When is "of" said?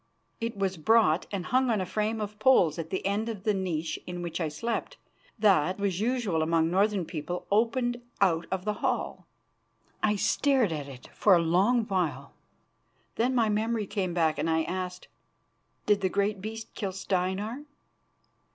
2.19-2.39, 3.29-3.43, 8.49-8.65